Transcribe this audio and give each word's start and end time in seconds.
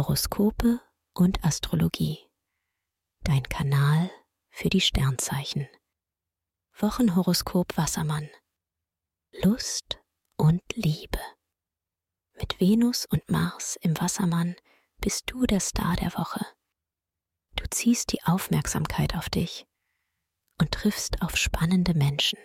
Horoskope 0.00 0.80
und 1.12 1.44
Astrologie. 1.44 2.26
Dein 3.22 3.42
Kanal 3.42 4.10
für 4.48 4.70
die 4.70 4.80
Sternzeichen. 4.80 5.68
Wochenhoroskop 6.78 7.76
Wassermann. 7.76 8.30
Lust 9.42 10.00
und 10.38 10.62
Liebe. 10.72 11.20
Mit 12.32 12.58
Venus 12.60 13.04
und 13.04 13.30
Mars 13.30 13.76
im 13.82 13.94
Wassermann 14.00 14.56
bist 15.02 15.24
du 15.30 15.44
der 15.44 15.60
Star 15.60 15.96
der 15.96 16.14
Woche. 16.14 16.46
Du 17.56 17.64
ziehst 17.68 18.12
die 18.12 18.22
Aufmerksamkeit 18.24 19.14
auf 19.14 19.28
dich 19.28 19.66
und 20.58 20.72
triffst 20.72 21.20
auf 21.20 21.36
spannende 21.36 21.92
Menschen. 21.92 22.38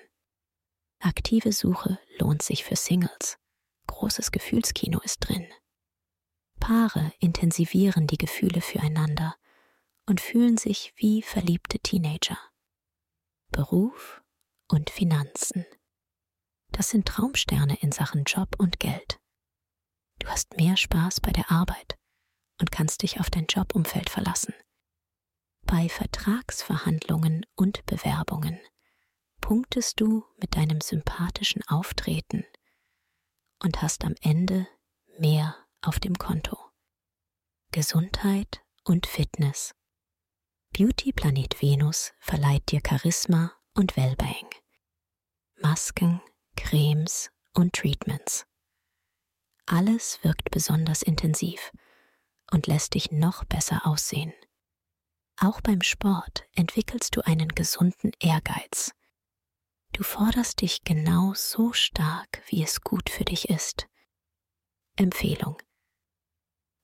Aktive 0.99 1.53
Suche 1.53 1.99
lohnt 2.19 2.41
sich 2.41 2.65
für 2.65 2.75
Singles. 2.75 3.37
Großes 3.87 4.31
Gefühlskino 4.31 4.99
ist 4.99 5.19
drin. 5.19 5.47
Paare 6.65 7.13
intensivieren 7.19 8.07
die 8.07 8.17
Gefühle 8.17 8.59
füreinander 8.59 9.35
und 10.07 10.19
fühlen 10.19 10.57
sich 10.57 10.93
wie 10.95 11.21
verliebte 11.21 11.77
Teenager. 11.77 12.39
Beruf 13.51 14.23
und 14.67 14.89
Finanzen. 14.89 15.63
Das 16.71 16.89
sind 16.89 17.07
Traumsterne 17.07 17.77
in 17.81 17.91
Sachen 17.91 18.23
Job 18.23 18.55
und 18.57 18.79
Geld. 18.79 19.19
Du 20.17 20.27
hast 20.27 20.57
mehr 20.57 20.75
Spaß 20.75 21.21
bei 21.21 21.31
der 21.31 21.51
Arbeit 21.51 21.99
und 22.59 22.71
kannst 22.71 23.03
dich 23.03 23.19
auf 23.19 23.29
dein 23.29 23.45
Jobumfeld 23.45 24.09
verlassen. 24.09 24.55
Bei 25.67 25.87
Vertragsverhandlungen 25.87 27.45
und 27.53 27.85
Bewerbungen 27.85 28.59
punktest 29.39 29.99
du 29.99 30.25
mit 30.37 30.55
deinem 30.55 30.81
sympathischen 30.81 31.61
Auftreten 31.67 32.43
und 33.61 33.83
hast 33.83 34.03
am 34.03 34.15
Ende 34.23 34.67
mehr 35.19 35.55
auf 35.85 35.99
dem 35.99 36.17
Konto. 36.17 36.57
Gesundheit 37.71 38.63
und 38.83 39.05
Fitness. 39.05 39.73
Beauty 40.71 41.13
Planet 41.13 41.61
Venus 41.61 42.13
verleiht 42.19 42.71
dir 42.71 42.81
Charisma 42.85 43.53
und 43.73 43.95
Wellbeing. 43.95 44.49
Masken, 45.61 46.21
Cremes 46.55 47.29
und 47.53 47.73
Treatments. 47.73 48.45
Alles 49.65 50.23
wirkt 50.23 50.51
besonders 50.51 51.01
intensiv 51.01 51.71
und 52.51 52.67
lässt 52.67 52.93
dich 52.93 53.11
noch 53.11 53.45
besser 53.45 53.85
aussehen. 53.87 54.33
Auch 55.39 55.61
beim 55.61 55.81
Sport 55.81 56.45
entwickelst 56.53 57.15
du 57.15 57.25
einen 57.25 57.49
gesunden 57.49 58.11
Ehrgeiz 58.19 58.91
Du 59.95 60.03
forderst 60.03 60.59
dich 60.59 60.83
genau 60.83 61.33
so 61.35 61.71
stark, 61.71 62.41
wie 62.47 62.61
es 62.61 62.81
gut 62.81 63.09
für 63.09 63.23
dich 63.23 63.47
ist. 63.49 63.87
Empfehlung. 64.97 65.57